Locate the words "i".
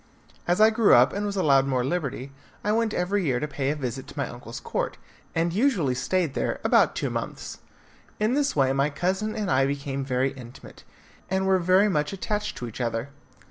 0.59-0.71, 2.63-2.71, 9.51-9.67